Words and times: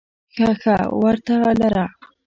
ښه 0.33 0.49
ښه 0.61 0.77
ورته 1.01 1.35
لره! 1.61 1.85